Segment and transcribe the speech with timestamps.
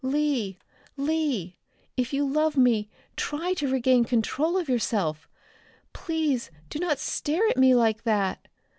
[0.03, 0.57] "Lee!
[0.97, 1.57] Lee!
[1.95, 5.29] If you love me try to regain control of yourself.
[5.93, 8.47] Please do not stare at me like that.